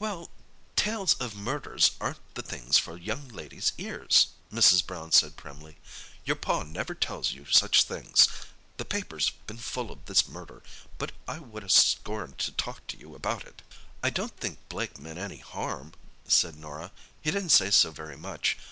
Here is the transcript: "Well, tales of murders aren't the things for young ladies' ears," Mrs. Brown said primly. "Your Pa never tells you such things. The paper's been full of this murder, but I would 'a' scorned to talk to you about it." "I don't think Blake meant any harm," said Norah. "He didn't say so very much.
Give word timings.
"Well, 0.00 0.28
tales 0.74 1.14
of 1.20 1.36
murders 1.36 1.92
aren't 2.00 2.34
the 2.34 2.42
things 2.42 2.78
for 2.78 2.96
young 2.96 3.28
ladies' 3.28 3.72
ears," 3.78 4.30
Mrs. 4.52 4.84
Brown 4.84 5.12
said 5.12 5.36
primly. 5.36 5.78
"Your 6.24 6.34
Pa 6.34 6.64
never 6.64 6.96
tells 6.96 7.30
you 7.30 7.46
such 7.46 7.84
things. 7.84 8.26
The 8.76 8.84
paper's 8.84 9.30
been 9.46 9.58
full 9.58 9.92
of 9.92 10.04
this 10.06 10.26
murder, 10.26 10.64
but 10.98 11.12
I 11.28 11.38
would 11.38 11.62
'a' 11.62 11.68
scorned 11.70 12.38
to 12.38 12.50
talk 12.50 12.88
to 12.88 12.96
you 12.96 13.14
about 13.14 13.44
it." 13.44 13.62
"I 14.02 14.10
don't 14.10 14.36
think 14.36 14.58
Blake 14.68 14.98
meant 14.98 15.20
any 15.20 15.38
harm," 15.38 15.92
said 16.26 16.56
Norah. 16.56 16.90
"He 17.20 17.30
didn't 17.30 17.50
say 17.50 17.70
so 17.70 17.92
very 17.92 18.16
much. 18.16 18.58